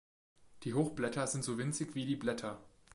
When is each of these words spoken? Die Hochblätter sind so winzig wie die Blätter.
Die 0.63 0.73
Hochblätter 0.73 1.27
sind 1.27 1.43
so 1.43 1.59
winzig 1.59 1.93
wie 1.93 2.07
die 2.07 2.15
Blätter. 2.15 2.59